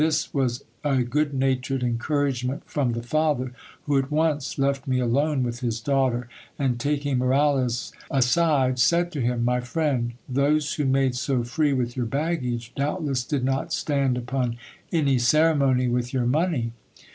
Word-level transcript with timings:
This 0.03 0.33
was 0.33 0.63
a 0.83 1.03
good 1.03 1.31
natured 1.31 1.83
encouragement 1.83 2.63
from 2.65 2.93
tha 2.93 3.03
father, 3.03 3.53
who 3.83 3.99
at 3.99 4.09
once 4.09 4.57
left 4.57 4.87
me 4.87 4.99
alone 4.99 5.43
with 5.43 5.59
his 5.59 5.79
daughter, 5.79 6.27
and 6.57 6.79
taking 6.79 7.19
Moralez 7.19 7.91
as 8.09 8.33
de, 8.33 8.73
said 8.77 9.11
to 9.11 9.21
him; 9.21 9.45
My 9.45 9.59
friend, 9.59 10.13
those 10.27 10.73
who 10.73 10.85
made 10.85 11.13
so 11.13 11.43
free 11.43 11.73
with 11.73 11.95
your 11.95 12.07
baggage, 12.07 12.73
doubtless 12.75 13.23
did 13.23 13.43
not 13.45 13.73
stand 13.73 14.17
upon 14.17 14.57
any 14.91 15.19
ceremony 15.19 15.87
with 15.87 16.15
your 16.15 16.25
money. 16.25 16.71